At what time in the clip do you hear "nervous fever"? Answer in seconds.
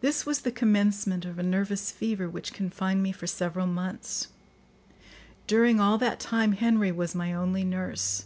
1.44-2.28